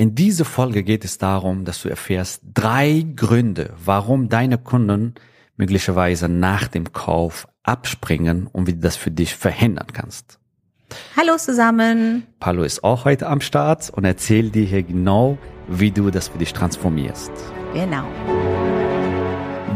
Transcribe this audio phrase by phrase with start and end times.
[0.00, 5.14] In dieser Folge geht es darum, dass du erfährst drei Gründe, warum deine Kunden
[5.58, 10.38] möglicherweise nach dem Kauf abspringen und wie du das für dich verhindern kannst.
[11.18, 12.22] Hallo zusammen.
[12.38, 15.36] Paulo ist auch heute am Start und erzählt dir hier genau,
[15.68, 17.30] wie du das für dich transformierst.
[17.74, 18.06] Genau.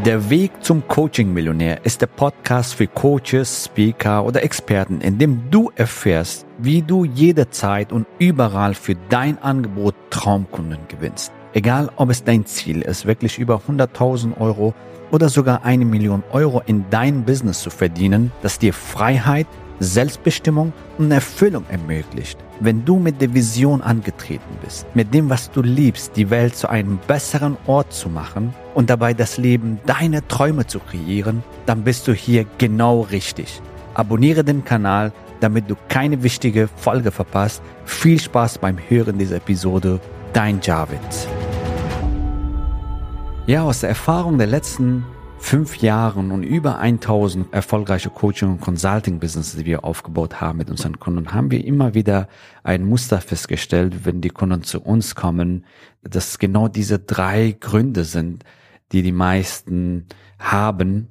[0.04, 5.70] Der Weg zum Coaching-Millionär ist der Podcast für Coaches, Speaker oder Experten, in dem du
[5.76, 11.32] erfährst, wie du jederzeit und überall für dein Angebot Traumkunden gewinnst.
[11.54, 14.74] Egal, ob es dein Ziel ist, wirklich über 100.000 Euro
[15.10, 19.46] oder sogar eine Million Euro in dein Business zu verdienen, das dir Freiheit,
[19.80, 22.38] Selbstbestimmung und Erfüllung ermöglicht.
[22.60, 26.68] Wenn du mit der Vision angetreten bist, mit dem, was du liebst, die Welt zu
[26.68, 32.08] einem besseren Ort zu machen und dabei das Leben deiner Träume zu kreieren, dann bist
[32.08, 33.62] du hier genau richtig.
[33.94, 37.62] Abonniere den Kanal, damit du keine wichtige Folge verpasst.
[37.84, 40.00] Viel Spaß beim Hören dieser Episode.
[40.32, 40.98] Dein Javid.
[43.46, 45.04] Ja, aus der Erfahrung der letzten
[45.38, 50.98] fünf Jahren und über 1000 erfolgreiche Coaching- und Consulting-Business, die wir aufgebaut haben mit unseren
[50.98, 52.28] Kunden, haben wir immer wieder
[52.62, 55.66] ein Muster festgestellt, wenn die Kunden zu uns kommen,
[56.02, 58.42] dass genau diese drei Gründe sind,
[58.94, 60.06] die die meisten
[60.38, 61.08] haben,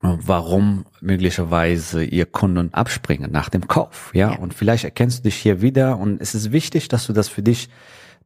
[0.00, 4.10] warum möglicherweise ihr Kunden abspringen nach dem Kauf.
[4.14, 4.32] Ja?
[4.32, 7.28] ja, und vielleicht erkennst du dich hier wieder und es ist wichtig, dass du das
[7.28, 7.68] für dich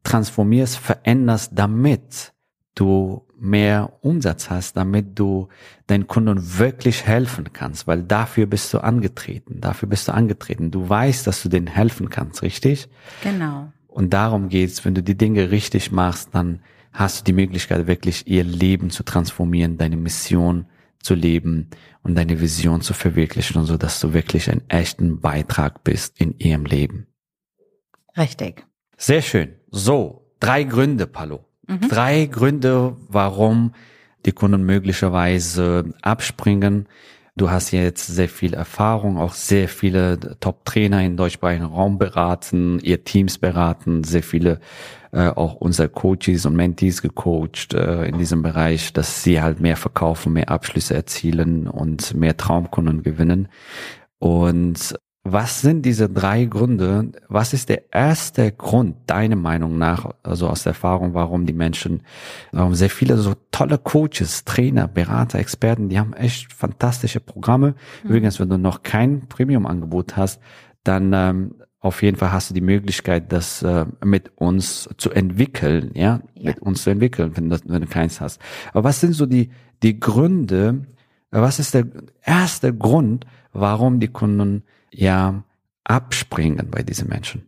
[0.03, 2.33] transformierst, veränderst, damit
[2.75, 5.49] du mehr Umsatz hast, damit du
[5.87, 10.71] deinen Kunden wirklich helfen kannst, weil dafür bist du angetreten, dafür bist du angetreten.
[10.71, 12.87] Du weißt, dass du denen helfen kannst, richtig?
[13.21, 13.71] Genau.
[13.87, 16.61] Und darum geht's, wenn du die Dinge richtig machst, dann
[16.93, 20.67] hast du die Möglichkeit, wirklich ihr Leben zu transformieren, deine Mission
[21.01, 21.69] zu leben
[22.03, 26.37] und deine Vision zu verwirklichen und so, dass du wirklich einen echten Beitrag bist in
[26.37, 27.07] ihrem Leben.
[28.15, 28.65] Richtig.
[28.97, 29.55] Sehr schön.
[29.69, 31.45] So, drei Gründe, Palo.
[31.67, 31.89] Mhm.
[31.89, 33.73] Drei Gründe, warum
[34.25, 36.87] die Kunden möglicherweise abspringen.
[37.35, 43.03] Du hast jetzt sehr viel Erfahrung, auch sehr viele Top-Trainer in deutschsprachigen Raum beraten, ihr
[43.03, 44.59] Teams beraten, sehr viele
[45.13, 49.77] äh, auch unsere Coaches und Mentees gecoacht äh, in diesem Bereich, dass sie halt mehr
[49.77, 53.47] verkaufen, mehr Abschlüsse erzielen und mehr Traumkunden gewinnen.
[54.17, 57.11] Und was sind diese drei Gründe?
[57.29, 62.01] Was ist der erste Grund, deiner Meinung nach, also aus der Erfahrung, warum die Menschen,
[62.51, 67.75] warum sehr viele so tolle Coaches, Trainer, Berater, Experten, die haben echt fantastische Programme.
[68.03, 68.09] Mhm.
[68.09, 70.41] Übrigens, wenn du noch kein Premium-Angebot hast,
[70.83, 75.91] dann ähm, auf jeden Fall hast du die Möglichkeit, das äh, mit uns zu entwickeln,
[75.93, 76.21] ja?
[76.33, 78.41] ja, mit uns zu entwickeln, wenn, das, wenn du keins hast.
[78.71, 79.51] Aber was sind so die
[79.83, 80.85] die Gründe?
[81.29, 81.85] Was ist der
[82.23, 85.43] erste Grund, warum die Kunden ja
[85.83, 87.43] abspringen bei diesen Menschen?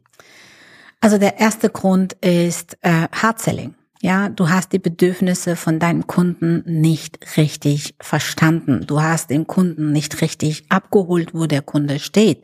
[0.99, 3.75] Also der erste Grund ist äh, Hard Selling.
[4.01, 8.85] Ja, du hast die Bedürfnisse von deinem Kunden nicht richtig verstanden.
[8.85, 12.43] Du hast den Kunden nicht richtig abgeholt, wo der Kunde steht.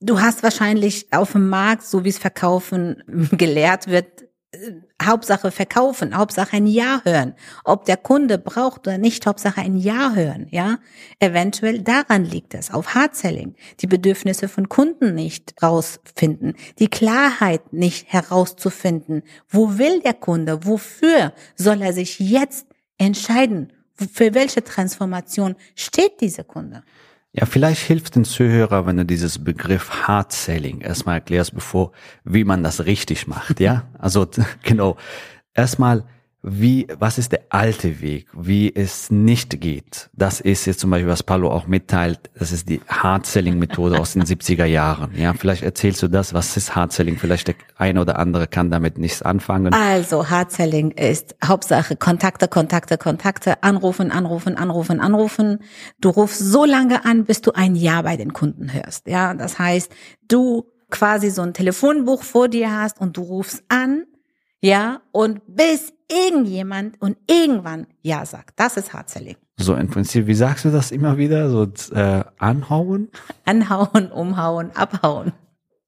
[0.00, 3.02] Du hast wahrscheinlich auf dem Markt, so wie es Verkaufen
[3.32, 4.26] gelehrt wird,
[5.02, 7.34] Hauptsache verkaufen, Hauptsache ein Ja hören.
[7.64, 10.78] Ob der Kunde braucht oder nicht, Hauptsache ein Ja hören, ja.
[11.18, 13.54] Eventuell daran liegt es, auf Hard-Selling.
[13.80, 19.22] Die Bedürfnisse von Kunden nicht rausfinden, die Klarheit nicht herauszufinden.
[19.48, 20.64] Wo will der Kunde?
[20.64, 22.66] Wofür soll er sich jetzt
[22.98, 23.72] entscheiden?
[23.94, 26.82] Für welche Transformation steht dieser Kunde?
[27.38, 31.92] Ja, vielleicht hilft den Zuhörer, wenn du dieses Begriff Hard Selling erstmal erklärst, bevor,
[32.24, 33.84] wie man das richtig macht, ja?
[33.98, 34.26] Also,
[34.62, 34.96] genau.
[35.52, 36.04] Erstmal,
[36.48, 40.08] wie, was ist der alte Weg, wie es nicht geht.
[40.12, 44.22] Das ist jetzt zum Beispiel, was Paulo auch mitteilt, das ist die Hard-Selling-Methode aus den
[44.24, 45.10] 70er Jahren.
[45.16, 47.18] Ja, vielleicht erzählst du das, was ist Hard-Selling?
[47.18, 49.74] Vielleicht der eine oder andere kann damit nichts anfangen.
[49.74, 55.58] Also Hard-Selling ist Hauptsache Kontakte, Kontakte, Kontakte, anrufen, anrufen, anrufen, anrufen.
[56.00, 59.08] Du rufst so lange an, bis du ein Ja bei den Kunden hörst.
[59.08, 59.90] Ja, das heißt,
[60.28, 64.04] du quasi so ein Telefonbuch vor dir hast und du rufst an,
[64.60, 68.58] ja, und bis irgendjemand und irgendwann Ja sagt.
[68.58, 69.36] Das ist Hard Selling.
[69.56, 71.50] So im Prinzip, wie sagst du das immer wieder?
[71.50, 73.08] So äh, anhauen?
[73.44, 75.32] Anhauen, umhauen, abhauen.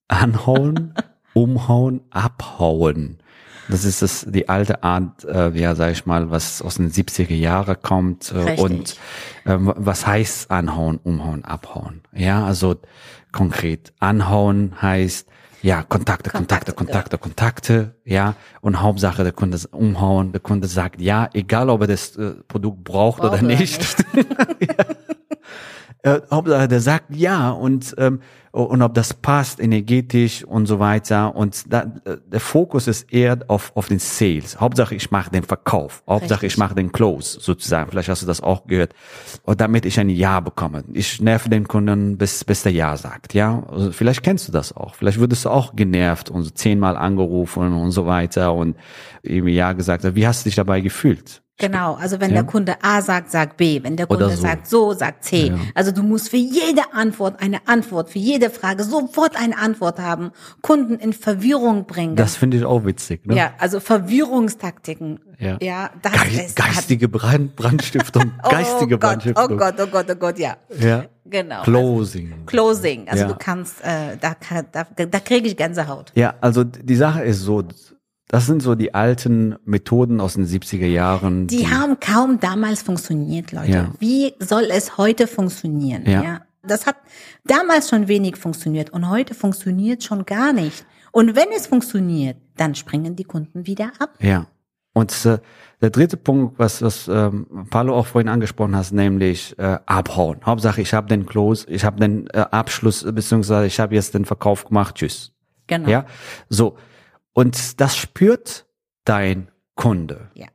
[0.09, 0.95] Anhauen,
[1.35, 3.19] umhauen, abhauen.
[3.69, 7.35] Das ist das, die alte Art, äh, ja, sag ich mal, was aus den 70er
[7.35, 8.33] Jahren kommt.
[8.33, 8.97] Äh, und
[9.45, 12.01] ähm, was heißt anhauen, umhauen, abhauen?
[12.15, 12.77] Ja, also
[13.31, 13.93] konkret.
[14.01, 15.29] Anhauen heißt,
[15.63, 18.35] ja, Kontakte, Kontakte, Kontakte, Kontakte, ja.
[18.61, 22.85] Und Hauptsache, der Kunde umhauen, der Kunde sagt ja, egal ob er das äh, Produkt
[22.85, 23.97] braucht, braucht oder nicht.
[24.15, 24.77] Oder nicht.
[26.05, 28.21] Äh, Hauptsache, der sagt ja und ähm,
[28.53, 31.35] und ob das passt energetisch und so weiter.
[31.37, 34.61] Und da, der Fokus ist eher auf, auf den Sales.
[34.61, 36.03] Hauptsache, ich mache den Verkauf.
[36.09, 36.55] Hauptsache, Richtig.
[36.55, 37.91] ich mache den Close sozusagen.
[37.91, 38.95] Vielleicht hast du das auch gehört.
[39.43, 40.85] Und damit ich ein Ja bekomme.
[40.93, 43.35] Ich nerve den Kunden, bis, bis der Ja sagt.
[43.35, 44.95] Ja, also vielleicht kennst du das auch.
[44.95, 48.77] Vielleicht würdest du auch genervt und so zehnmal angerufen und so weiter und
[49.23, 50.05] irgendwie Ja gesagt.
[50.15, 51.43] Wie hast du dich dabei gefühlt?
[51.61, 52.37] Genau, also wenn ja.
[52.37, 53.83] der Kunde A sagt, sagt B.
[53.83, 54.43] Wenn der Kunde so.
[54.43, 55.49] sagt so, sagt C.
[55.49, 55.59] Ja.
[55.75, 60.31] Also du musst für jede Antwort eine Antwort, für jede Frage sofort eine Antwort haben,
[60.63, 62.15] Kunden in Verwirrung bringen.
[62.15, 63.27] Das finde ich auch witzig.
[63.27, 63.35] Ne?
[63.35, 65.19] Ja, also Verwirrungstaktiken.
[65.41, 69.45] Ja, ja das Ge ist geistige Brand, Brandstiftung, oh geistige Gott, Brandstiftung.
[69.51, 70.57] Oh Gott, oh Gott, oh Gott, ja.
[70.79, 71.07] Ja.
[71.25, 71.63] Genau.
[71.63, 72.33] Closing.
[72.33, 73.09] Also, closing.
[73.09, 73.29] Also ja.
[73.29, 74.37] du kannst, äh, da,
[74.73, 76.13] da, da kriege ich Gänsehaut.
[76.15, 77.65] Ja, also die Sache ist so,
[78.29, 81.47] das sind so die alten Methoden aus den 70er Jahren.
[81.47, 83.71] Die, die haben kaum damals funktioniert, Leute.
[83.71, 83.93] Ja.
[83.99, 86.05] Wie soll es heute funktionieren?
[86.07, 86.23] Ja.
[86.23, 86.41] ja.
[86.63, 86.97] Das hat
[87.45, 90.85] damals schon wenig funktioniert und heute funktioniert schon gar nicht.
[91.11, 94.11] Und wenn es funktioniert, dann springen die Kunden wieder ab.
[94.21, 94.47] Ja.
[94.93, 95.39] Und äh,
[95.81, 100.41] der dritte Punkt, was, was ähm, Paulo auch vorhin angesprochen hast, nämlich äh, abhauen.
[100.45, 104.25] Hauptsache, ich habe den Close, ich habe den äh, Abschluss, beziehungsweise ich habe jetzt den
[104.25, 105.33] Verkauf gemacht, tschüss.
[105.69, 105.89] Genau.
[105.89, 106.05] Ja,
[106.49, 106.77] so.
[107.39, 108.67] Und das spürt
[109.05, 109.47] dein
[109.77, 110.29] Kunde.
[110.35, 110.49] Ja.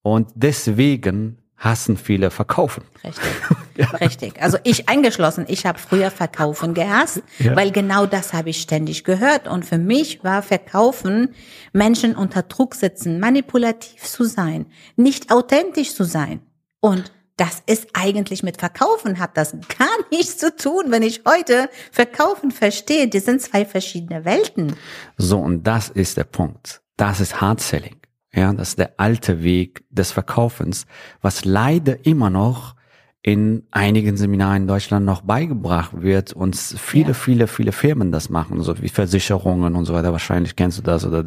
[0.00, 2.82] Und deswegen hassen viele Verkaufen.
[3.04, 3.30] Richtig,
[3.76, 3.86] ja.
[3.98, 4.40] richtig.
[4.40, 7.54] Also ich eingeschlossen, ich habe früher Verkaufen gehasst, ja.
[7.56, 9.48] weil genau das habe ich ständig gehört.
[9.48, 11.34] Und für mich war Verkaufen,
[11.74, 14.64] Menschen unter Druck setzen, manipulativ zu sein,
[14.96, 16.40] nicht authentisch zu sein.
[16.80, 20.84] Und das ist eigentlich mit Verkaufen hat das gar nichts zu tun.
[20.88, 24.76] Wenn ich heute Verkaufen verstehe, die sind zwei verschiedene Welten.
[25.16, 26.82] So, und das ist der Punkt.
[26.98, 27.96] Das ist Hard Selling.
[28.34, 30.86] Ja, das ist der alte Weg des Verkaufens,
[31.22, 32.76] was leider immer noch
[33.22, 37.14] in einigen Seminaren in Deutschland noch beigebracht wird und viele, ja.
[37.14, 40.12] viele, viele Firmen das machen, so wie Versicherungen und so weiter.
[40.12, 41.24] Wahrscheinlich kennst du das oder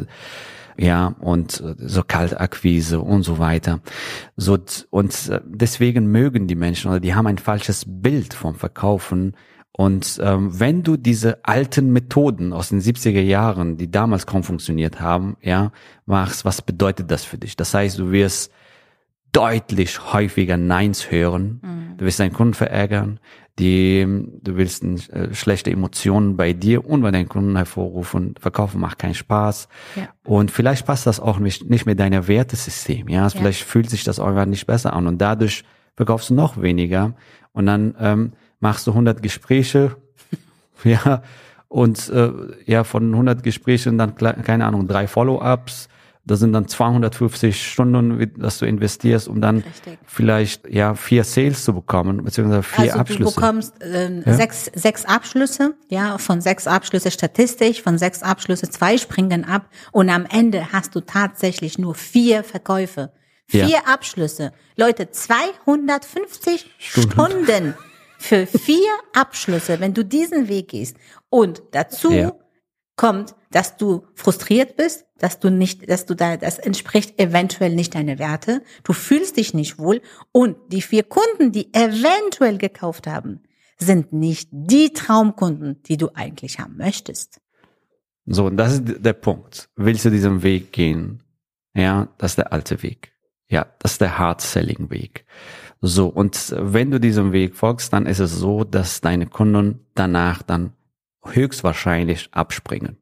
[0.78, 3.80] ja, und äh, so Kaltakquise und so weiter.
[4.36, 4.58] So,
[4.90, 9.36] und äh, deswegen mögen die Menschen oder die haben ein falsches Bild vom Verkaufen.
[9.75, 15.02] Und ähm, wenn du diese alten Methoden aus den 70er Jahren, die damals kaum funktioniert
[15.02, 15.72] haben, ja,
[16.06, 17.56] machst, was bedeutet das für dich?
[17.56, 18.52] Das heißt, du wirst
[19.34, 21.60] deutlich häufiger Neins hören.
[21.62, 21.98] Mhm.
[21.98, 23.20] Du wirst deinen Kunden verärgern
[23.60, 24.04] die,
[24.42, 28.34] du willst äh, schlechte Emotionen bei dir und bei deinen Kunden hervorrufen.
[28.40, 29.68] Verkaufen macht keinen Spaß.
[29.96, 30.10] Ja.
[30.24, 33.08] Und vielleicht passt das auch nicht, nicht mit deiner Wertesystem.
[33.10, 33.24] Ja?
[33.24, 35.64] ja, vielleicht fühlt sich das einfach nicht besser an und dadurch
[35.96, 37.14] verkaufst du noch weniger
[37.52, 39.98] und dann ähm, machst du 100 Gespräche,
[40.84, 41.22] ja,
[41.68, 42.32] und äh,
[42.66, 45.90] ja, von 100 Gesprächen dann, keine Ahnung, drei Follow-ups,
[46.25, 50.00] das sind dann 250 Stunden, dass du investierst, um dann Richtig.
[50.06, 53.24] vielleicht ja vier Sales zu bekommen, beziehungsweise vier also Abschlüsse.
[53.24, 54.34] Du bekommst äh, ja?
[54.34, 60.10] sechs, sechs Abschlüsse, ja, von sechs Abschlüsse statistisch, von sechs Abschlüsse zwei springen ab und
[60.10, 63.12] am Ende hast du tatsächlich nur vier Verkäufe.
[63.46, 63.80] Vier ja.
[63.86, 64.54] Abschlüsse.
[64.78, 67.12] Leute, 250 Stunden.
[67.12, 67.74] Stunden
[68.18, 70.96] für vier Abschlüsse, wenn du diesen Weg gehst.
[71.30, 72.31] Und dazu ja
[72.96, 77.96] kommt, dass du frustriert bist, dass du nicht, dass du da, das entspricht eventuell nicht
[77.96, 80.02] deine Werte, du fühlst dich nicht wohl
[80.34, 83.42] und die vier Kunden, die eventuell gekauft haben,
[83.78, 87.40] sind nicht die Traumkunden, die du eigentlich haben möchtest.
[88.25, 89.70] So, und das ist der Punkt.
[89.78, 91.24] Willst du diesen Weg gehen?
[91.74, 93.14] Ja, das ist der alte Weg.
[93.48, 95.25] Ja, das ist der Hard-Selling-Weg.
[95.80, 100.42] So, und wenn du diesem Weg folgst, dann ist es so, dass deine Kunden danach
[100.42, 100.74] dann
[101.24, 102.98] höchstwahrscheinlich abspringen.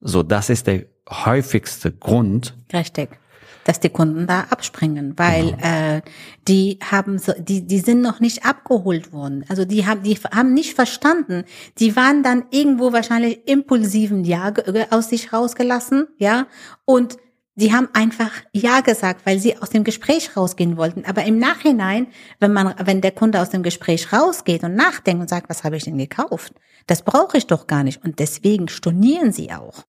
[0.00, 2.56] So, das ist der häufigste Grund.
[2.72, 3.18] Richtig.
[3.64, 5.96] Dass die Kunden da abspringen, weil genau.
[5.96, 6.02] äh,
[6.46, 9.44] die haben so, die die sind noch nicht abgeholt worden.
[9.48, 11.44] Also die haben die haben nicht verstanden.
[11.78, 14.54] Die waren dann irgendwo wahrscheinlich impulsiven Ja
[14.88, 16.46] aus sich rausgelassen, ja
[16.86, 17.18] und
[17.58, 21.04] die haben einfach Ja gesagt, weil sie aus dem Gespräch rausgehen wollten.
[21.04, 22.06] Aber im Nachhinein,
[22.38, 25.76] wenn man, wenn der Kunde aus dem Gespräch rausgeht und nachdenkt und sagt, was habe
[25.76, 26.52] ich denn gekauft?
[26.86, 28.04] Das brauche ich doch gar nicht.
[28.04, 29.82] Und deswegen stornieren sie auch.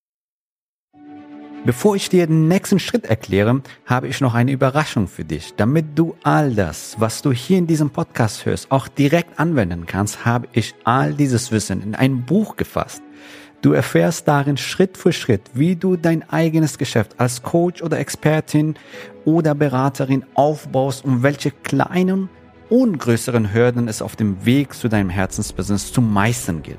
[1.64, 5.54] Bevor ich dir den nächsten Schritt erkläre, habe ich noch eine Überraschung für dich.
[5.56, 10.26] Damit du all das, was du hier in diesem Podcast hörst, auch direkt anwenden kannst,
[10.26, 13.04] habe ich all dieses Wissen in ein Buch gefasst.
[13.62, 18.76] Du erfährst darin Schritt für Schritt, wie du dein eigenes Geschäft als Coach oder Expertin
[19.26, 22.30] oder Beraterin aufbaust und welche kleinen
[22.70, 26.78] und größeren Hürden es auf dem Weg zu deinem Herzensbusiness zu meistern gilt.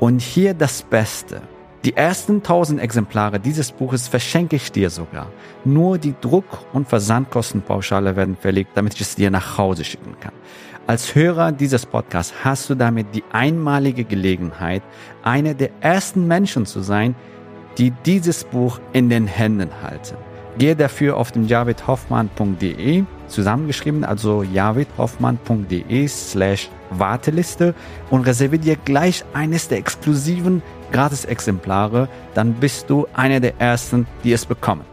[0.00, 1.42] Und hier das Beste.
[1.84, 5.28] Die ersten 1000 Exemplare dieses Buches verschenke ich dir sogar.
[5.64, 10.32] Nur die Druck- und Versandkostenpauschale werden verlegt, damit ich es dir nach Hause schicken kann.
[10.90, 14.82] Als Hörer dieses Podcasts hast du damit die einmalige Gelegenheit,
[15.22, 17.14] einer der ersten Menschen zu sein,
[17.78, 20.16] die dieses Buch in den Händen halten.
[20.58, 27.72] Gehe dafür auf dem javidhoffmann.de zusammengeschrieben, also javidhoffmann.de slash Warteliste
[28.10, 34.32] und reserviere dir gleich eines der exklusiven Gratis-Exemplare, dann bist du einer der ersten, die
[34.32, 34.84] es bekommen.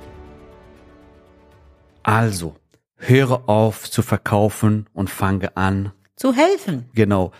[2.04, 2.54] Also,
[2.98, 6.89] höre auf zu verkaufen und fange an zu helfen.
[6.94, 7.32] Genau.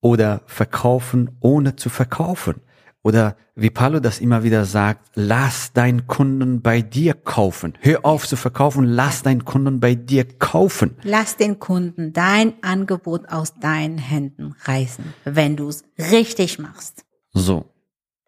[0.00, 2.62] Oder verkaufen ohne zu verkaufen.
[3.02, 7.74] Oder wie Paulo das immer wieder sagt, lass deinen Kunden bei dir kaufen.
[7.80, 10.96] Hör auf zu verkaufen, lass deinen Kunden bei dir kaufen.
[11.02, 17.04] Lass den Kunden dein Angebot aus deinen Händen reißen, wenn du es richtig machst.
[17.32, 17.70] So.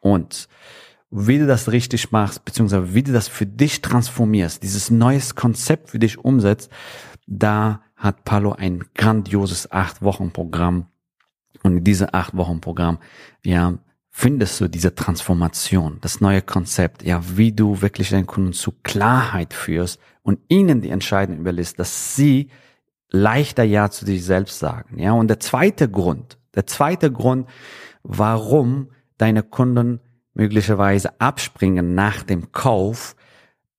[0.01, 0.49] Und
[1.13, 5.91] wie du das richtig machst, beziehungsweise wie du das für dich transformierst, dieses neues Konzept
[5.91, 6.71] für dich umsetzt,
[7.27, 10.87] da hat Palo ein grandioses acht Wochen Programm.
[11.63, 12.99] Und in diesem acht Wochen Programm,
[13.45, 13.79] ja,
[14.11, 19.55] findest du diese Transformation, das neue Konzept, ja, wie du wirklich deinen Kunden zu Klarheit
[19.55, 22.49] führst und ihnen die Entscheidung überlässt, dass sie
[23.11, 25.13] leichter Ja zu sich selbst sagen, ja.
[25.13, 27.49] Und der zweite Grund, der zweite Grund,
[28.03, 28.89] warum
[29.19, 30.01] deine Kunden
[30.35, 33.17] möglicherweise abspringen nach dem Kauf,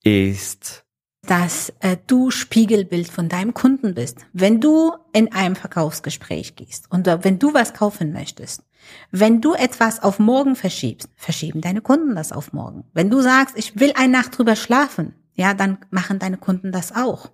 [0.04, 0.84] ist,
[1.26, 4.26] dass äh, du Spiegelbild von deinem Kunden bist.
[4.34, 8.64] Wenn du in einem Verkaufsgespräch gehst und äh, wenn du was kaufen möchtest,
[9.12, 12.84] wenn du etwas auf morgen verschiebst, verschieben deine Kunden das auf morgen.
[12.94, 16.94] Wenn du sagst, ich will eine Nacht drüber schlafen, ja, dann machen deine Kunden das
[16.94, 17.32] auch.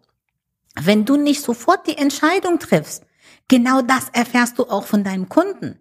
[0.80, 3.06] Wenn du nicht sofort die Entscheidung triffst,
[3.48, 5.80] genau das erfährst du auch von deinem Kunden.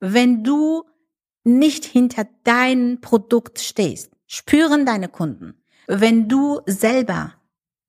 [0.00, 0.84] Wenn du
[1.48, 5.54] nicht hinter dein Produkt stehst, spüren deine Kunden.
[5.86, 7.34] Wenn du selber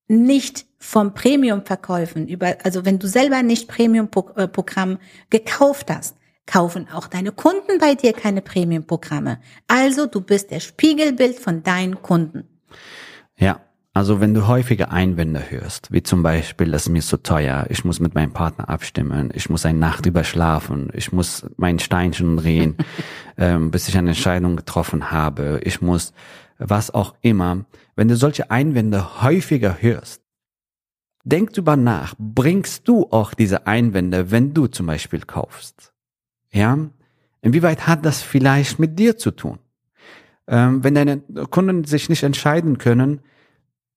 [0.08, 4.98] nicht vom Premium-Verkäufen über, also wenn du selber nicht Premium-Programm
[5.30, 9.40] gekauft hast, kaufen auch deine Kunden bei dir keine Premium-Programme.
[9.68, 12.48] Also du bist der Spiegelbild von deinen Kunden.
[13.38, 13.62] Ja,
[13.94, 17.84] also wenn du häufige Einwände hörst, wie zum Beispiel, das ist mir so teuer, ich
[17.84, 22.38] muss mit meinem Partner abstimmen, ich muss eine Nacht drüber schlafen, ich muss mein Steinchen
[22.38, 22.78] drehen,
[23.38, 26.14] ähm, bis ich eine Entscheidung getroffen habe, ich muss
[26.60, 27.66] was auch immer.
[27.96, 30.22] Wenn du solche Einwände häufiger hörst,
[31.24, 35.94] denk drüber nach, bringst du auch diese Einwände, wenn du zum Beispiel kaufst?
[36.52, 36.78] Ja?
[37.42, 39.60] Inwieweit hat das vielleicht mit dir zu tun?
[40.48, 43.22] Ähm, wenn deine Kunden sich nicht entscheiden können,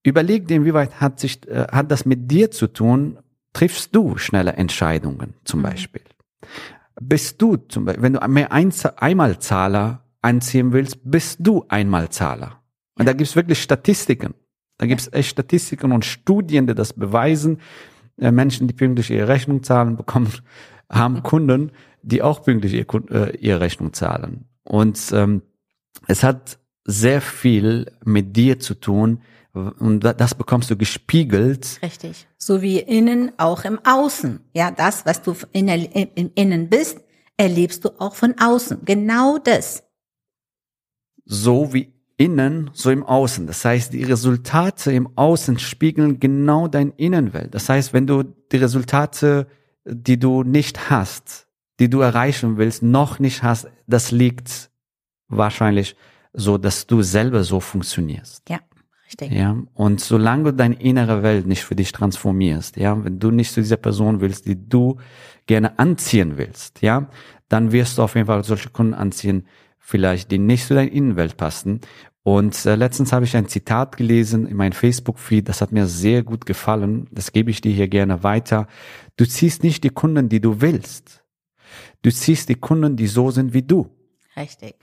[0.03, 3.19] Überleg dir, inwieweit hat sich, äh, hat das mit dir zu tun?
[3.53, 5.65] Triffst du schnelle Entscheidungen zum mhm.
[5.65, 6.03] Beispiel?
[7.01, 12.63] Bist du zum Beispiel, wenn du mehr Einmalzahler anziehen willst, bist du Einmalzahler.
[12.99, 14.35] Und da gibt's wirklich Statistiken.
[14.79, 17.59] Da gibt's echt Statistiken und Studien, die das beweisen.
[18.19, 20.33] Äh, Menschen, die pünktlich ihre Rechnung zahlen, bekommen,
[20.91, 24.47] haben Kunden, die auch pünktlich ihr, äh, ihre Rechnung zahlen.
[24.65, 25.43] Und ähm,
[26.07, 29.21] es hat sehr viel mit dir zu tun,
[29.53, 31.79] und das bekommst du gespiegelt.
[31.83, 32.27] Richtig.
[32.39, 34.41] So wie innen auch im Außen.
[34.55, 37.01] Ja, das, was du in, in, innen bist,
[37.37, 38.81] erlebst du auch von außen.
[38.85, 39.83] Genau das.
[41.25, 43.47] So wie innen, so im Außen.
[43.47, 47.55] Das heißt, die Resultate im Außen spiegeln genau dein Innenwelt.
[47.55, 49.47] Das heißt, wenn du die Resultate,
[49.85, 51.47] die du nicht hast,
[51.79, 54.71] die du erreichen willst, noch nicht hast, das liegt
[55.29, 55.97] wahrscheinlich
[56.33, 58.49] so, dass du selber so funktionierst.
[58.49, 58.61] Ja.
[59.13, 59.33] Richtig.
[59.39, 63.53] Ja, und solange du deine innere Welt nicht für dich transformierst, ja, wenn du nicht
[63.53, 64.97] zu dieser Person willst, die du
[65.47, 67.11] gerne anziehen willst, ja,
[67.49, 69.47] dann wirst du auf jeden Fall solche Kunden anziehen,
[69.79, 71.81] vielleicht die nicht zu deiner Innenwelt passen.
[72.23, 76.23] Und äh, letztens habe ich ein Zitat gelesen in meinem Facebook-Feed, das hat mir sehr
[76.23, 77.09] gut gefallen.
[77.11, 78.67] Das gebe ich dir hier gerne weiter.
[79.17, 81.23] Du ziehst nicht die Kunden, die du willst.
[82.01, 83.91] Du ziehst die Kunden, die so sind wie du.
[84.37, 84.77] Richtig.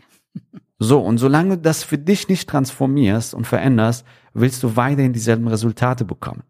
[0.79, 5.47] So, und solange du das für dich nicht transformierst und veränderst, willst du weiterhin dieselben
[5.47, 6.43] Resultate bekommen.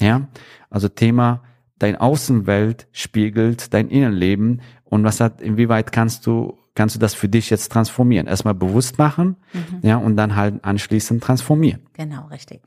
[0.00, 0.28] Ja,
[0.70, 1.42] also Thema,
[1.78, 7.28] dein Außenwelt spiegelt dein Innenleben und was hat, inwieweit kannst du, kannst du das für
[7.28, 8.26] dich jetzt transformieren?
[8.26, 9.80] Erstmal bewusst machen, mhm.
[9.82, 11.82] ja, und dann halt anschließend transformieren.
[11.92, 12.62] Genau, richtig.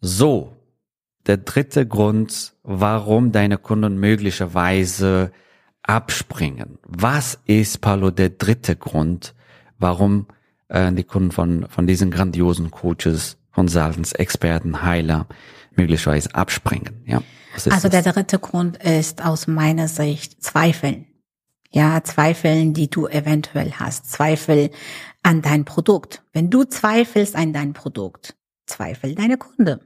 [0.00, 0.56] So,
[1.26, 5.32] der dritte Grund, warum deine Kunden möglicherweise
[5.82, 6.78] abspringen.
[6.86, 9.34] Was ist, Paulo, der dritte Grund,
[9.80, 10.26] warum
[10.68, 15.26] äh, die Kunden von, von diesen grandiosen Coaches, Consultants, Experten, Heiler
[15.74, 17.02] möglicherweise abspringen.
[17.06, 17.22] Ja,
[17.54, 18.04] also das?
[18.04, 21.06] der dritte Grund ist aus meiner Sicht Zweifeln.
[21.72, 24.10] Ja, Zweifeln, die du eventuell hast.
[24.10, 24.70] Zweifel
[25.22, 26.22] an dein Produkt.
[26.32, 29.80] Wenn du zweifelst an dein Produkt, zweifel deine Kunde.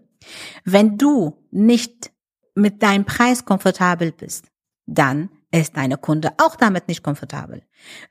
[0.64, 2.10] Wenn du nicht
[2.54, 4.46] mit deinem Preis komfortabel bist,
[4.86, 7.62] dann ist deine Kunde auch damit nicht komfortabel.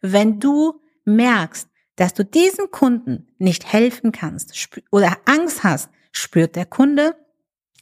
[0.02, 6.66] Wenn du merkst, dass du diesen Kunden nicht helfen kannst oder Angst hast, spürt der
[6.66, 7.16] Kunde,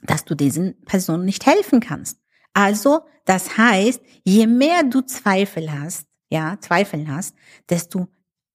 [0.03, 2.19] dass du diesen Personen nicht helfen kannst.
[2.53, 7.35] Also, das heißt, je mehr du Zweifel hast, ja, Zweifel hast,
[7.69, 8.07] desto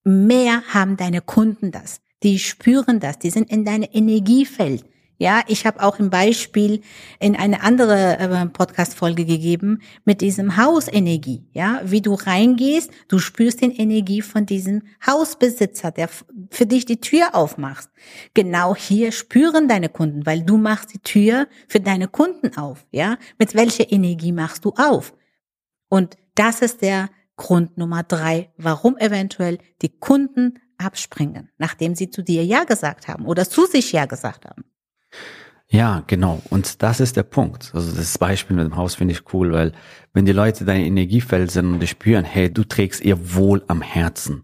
[0.04, 2.00] mehr haben deine Kunden das.
[2.22, 4.84] Die spüren das, die sind in deinem Energiefeld.
[5.18, 6.82] Ja, ich habe auch ein Beispiel
[7.20, 11.46] in eine andere äh, Podcast-Folge gegeben mit diesem Hausenergie.
[11.52, 16.10] Ja, wie du reingehst, du spürst den Energie von diesem Hausbesitzer, der
[16.50, 17.88] für dich die Tür aufmacht.
[18.34, 22.86] Genau hier spüren deine Kunden, weil du machst die Tür für deine Kunden auf.
[22.90, 25.14] Ja, mit welcher Energie machst du auf?
[25.88, 32.22] Und das ist der Grund Nummer drei, warum eventuell die Kunden abspringen, nachdem sie zu
[32.22, 34.64] dir Ja gesagt haben oder zu sich Ja gesagt haben.
[35.68, 36.40] Ja, genau.
[36.50, 37.72] Und das ist der Punkt.
[37.74, 39.72] Also das Beispiel mit dem Haus finde ich cool, weil
[40.12, 43.82] wenn die Leute dein Energiefeld sind und die spüren, hey, du trägst ihr Wohl am
[43.82, 44.42] Herzen.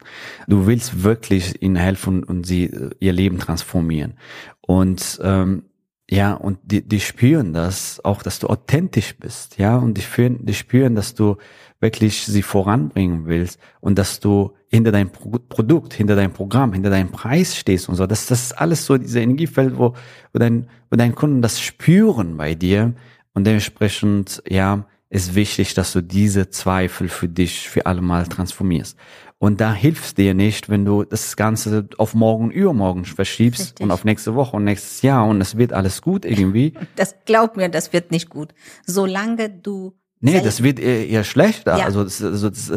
[0.48, 4.14] Du willst wirklich ihnen helfen und sie äh, ihr Leben transformieren.
[4.60, 5.64] Und ähm,
[6.10, 10.44] ja, und die, die spüren das auch, dass du authentisch bist, ja, und die spüren,
[10.44, 11.36] die spüren, dass du
[11.82, 16.88] wirklich sie voranbringen willst und dass du hinter deinem Pro Produkt, hinter deinem Programm, hinter
[16.88, 18.06] deinem Preis stehst und so.
[18.06, 19.94] Das, das ist alles so diese Energiefeld, wo,
[20.32, 22.94] wo dein, wo deine Kunden das spüren bei dir
[23.34, 28.96] und dementsprechend, ja, ist wichtig, dass du diese Zweifel für dich für alle Mal transformierst.
[29.36, 33.84] Und da hilfst dir nicht, wenn du das Ganze auf morgen, übermorgen verschiebst Richtig.
[33.84, 36.74] und auf nächste Woche und nächstes Jahr und es wird alles gut irgendwie.
[36.96, 38.54] Das glaub mir, das wird nicht gut.
[38.86, 41.76] Solange du Nee, das wird eher, eher schlechter.
[41.76, 41.84] Ja.
[41.84, 42.72] Also, das, also das,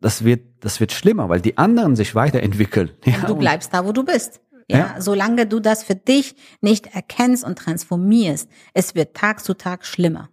[0.00, 2.90] das wird das wird schlimmer, weil die anderen sich weiterentwickeln.
[3.04, 4.40] Ja, du bleibst da, wo du bist.
[4.70, 9.54] Ja, ja, solange du das für dich nicht erkennst und transformierst, es wird Tag zu
[9.54, 10.28] Tag schlimmer.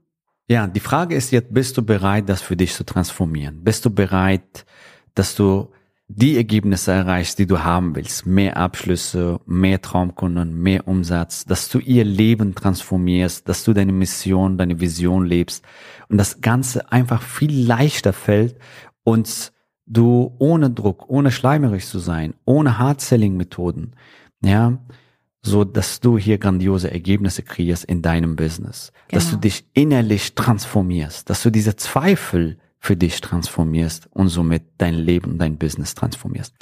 [0.48, 3.64] Ja, die Frage ist jetzt, bist du bereit, das für dich zu transformieren?
[3.64, 4.66] Bist du bereit,
[5.14, 5.72] dass du
[6.08, 8.26] die Ergebnisse erreichst, die du haben willst.
[8.26, 14.58] Mehr Abschlüsse, mehr Traumkunden, mehr Umsatz, dass du ihr Leben transformierst, dass du deine Mission,
[14.58, 15.66] deine Vision lebst
[16.10, 18.58] und das Ganze einfach viel leichter fällt
[19.04, 19.52] und
[19.88, 23.94] du ohne Druck, ohne schleimerig zu sein, ohne Hard-Selling-Methoden,
[24.44, 24.78] ja,
[25.42, 29.20] so dass du hier grandiose Ergebnisse kreierst in deinem Business, genau.
[29.20, 29.42] dass du genau.
[29.42, 35.38] dich innerlich transformierst, dass du diese Zweifel für dich transformierst und somit dein Leben und
[35.40, 36.54] dein Business transformierst.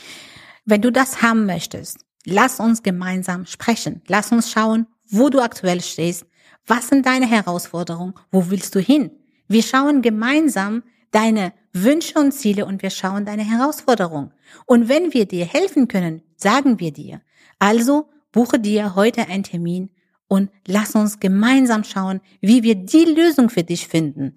[0.66, 4.02] Wenn du das haben möchtest, lass uns gemeinsam sprechen.
[4.08, 6.26] Lass uns schauen, wo du aktuell stehst.
[6.66, 8.14] Was sind deine Herausforderungen?
[8.32, 9.12] Wo willst du hin?
[9.48, 14.32] Wir schauen gemeinsam deine Wünsche und Ziele und wir schauen deine Herausforderungen.
[14.66, 17.22] Und wenn wir dir helfen können, sagen wir dir.
[17.60, 19.90] Also buche dir heute einen Termin
[20.28, 24.36] und lass uns gemeinsam schauen, wie wir die Lösung für dich finden,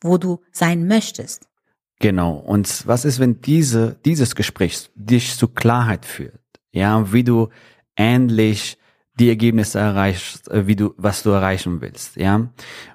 [0.00, 1.48] wo du sein möchtest.
[2.00, 2.36] Genau.
[2.36, 6.40] Und was ist, wenn diese, dieses Gespräch dich zu Klarheit führt?
[6.72, 7.48] Ja, wie du
[7.94, 8.78] endlich
[9.18, 12.48] die Ergebnisse erreichst, äh, wie du, was du erreichen willst, ja?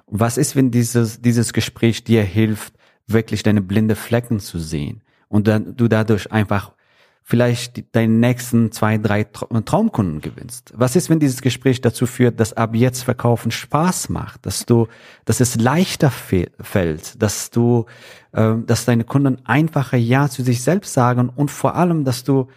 [0.06, 2.74] Was ist, wenn dieses, dieses Gespräch dir hilft,
[3.06, 6.74] wirklich deine blinde Flecken zu sehen und dann du dadurch einfach
[7.22, 10.72] vielleicht deinen nächsten zwei, drei Traumkunden gewinnst?
[10.74, 14.88] Was ist, wenn dieses Gespräch dazu führt, dass ab jetzt Verkaufen Spaß macht, dass du,
[15.24, 17.86] dass es leichter fällt, dass du,
[18.32, 22.48] äh, dass deine Kunden einfacher Ja zu sich selbst sagen und vor allem, dass du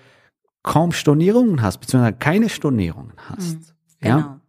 [0.63, 3.55] kaum Stornierungen hast, beziehungsweise keine Stornierungen hast.
[3.55, 3.65] Mhm,
[3.99, 4.17] genau.
[4.17, 4.39] Ja?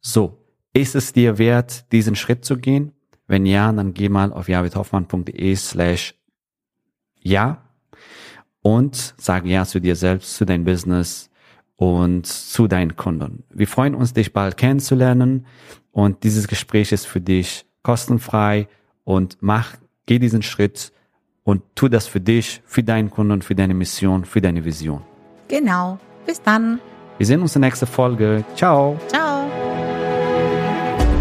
[0.00, 0.44] So.
[0.74, 2.92] Ist es dir wert, diesen Schritt zu gehen?
[3.26, 6.14] Wenn ja, dann geh mal auf javidhoffmann.de slash
[7.20, 7.67] ja
[8.76, 11.30] und sag Ja zu dir selbst, zu deinem Business
[11.76, 13.44] und zu deinen Kunden.
[13.48, 15.46] Wir freuen uns, dich bald kennenzulernen
[15.90, 18.68] und dieses Gespräch ist für dich kostenfrei
[19.04, 20.92] und mach, geh diesen Schritt
[21.44, 25.02] und tu das für dich, für deinen Kunden, für deine Mission, für deine Vision.
[25.48, 25.98] Genau.
[26.26, 26.78] Bis dann.
[27.16, 28.44] Wir sehen uns in der nächsten Folge.
[28.54, 28.98] Ciao.
[29.08, 29.27] Ciao.